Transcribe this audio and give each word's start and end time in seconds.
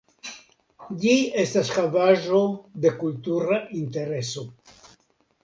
Ĝi 1.03 1.11
estas 1.43 1.69
Havaĵo 1.75 2.41
de 2.87 2.93
Kultura 3.03 3.61
Intereso. 3.83 4.47